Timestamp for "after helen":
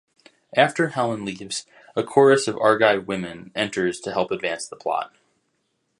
0.57-1.23